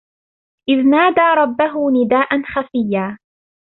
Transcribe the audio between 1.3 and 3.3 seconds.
رَبَّهُ نِدَاءً خَفِيًّا